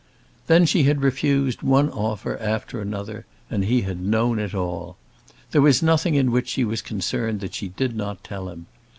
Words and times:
Then 0.47 0.65
she 0.65 0.85
had 0.85 1.03
refused 1.03 1.61
one 1.61 1.87
offer 1.91 2.35
after 2.39 2.81
another, 2.81 3.27
and 3.51 3.63
he 3.65 3.83
had 3.83 4.01
known 4.01 4.39
it 4.39 4.55
all. 4.55 4.97
There 5.51 5.61
was 5.61 5.83
nothing 5.83 6.15
in 6.15 6.31
which 6.31 6.47
she 6.49 6.63
was 6.63 6.81
concerned 6.81 7.39
that 7.41 7.53
she 7.53 7.67
did 7.67 7.95
not 7.95 8.23
tell 8.23 8.49
him. 8.49 8.65